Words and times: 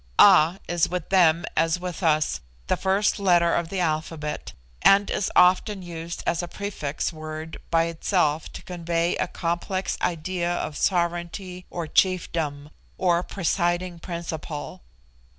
A 0.17 0.59
is 0.67 0.89
with 0.89 1.09
them, 1.09 1.45
as 1.55 1.79
with 1.79 2.01
us, 2.01 2.41
the 2.65 2.75
first 2.75 3.19
letter 3.19 3.53
of 3.53 3.69
the 3.69 3.79
alphabet, 3.79 4.53
and 4.81 5.11
is 5.11 5.31
often 5.35 5.83
used 5.83 6.23
as 6.25 6.41
a 6.41 6.47
prefix 6.47 7.13
word 7.13 7.59
by 7.69 7.83
itself 7.83 8.51
to 8.53 8.63
convey 8.63 9.15
a 9.17 9.27
complex 9.27 9.99
idea 10.01 10.55
of 10.55 10.75
sovereignty 10.75 11.67
or 11.69 11.85
chiefdom, 11.85 12.71
or 12.97 13.21
presiding 13.21 13.99
principle. 13.99 14.81